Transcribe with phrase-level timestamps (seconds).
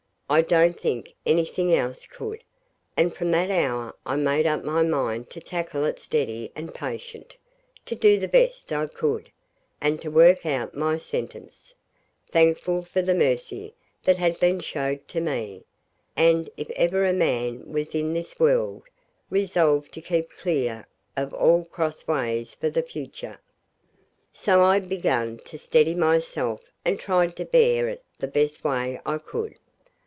[0.33, 2.41] I don't think anything else could,
[2.95, 7.35] and from that hour I made up my mind to tackle it steady and patient,
[7.85, 9.29] to do the best I could,
[9.81, 11.73] and to work out my sentence,
[12.29, 15.65] thankful for the mercy that had been showed me,
[16.15, 18.83] and, if ever a man was in this world,
[19.29, 20.87] resolved to keep clear
[21.17, 23.41] of all cross ways for the future.
[24.31, 29.17] So I began to steady myself and tried to bear it the best way I
[29.17, 29.55] could.